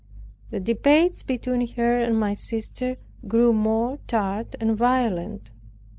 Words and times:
The 0.49 0.59
debates 0.59 1.21
between 1.21 1.67
her 1.75 1.99
and 1.99 2.19
my 2.19 2.33
sister 2.33 2.97
grew 3.27 3.53
more 3.53 3.99
tart 4.07 4.55
and 4.59 4.75
violent. 4.75 5.51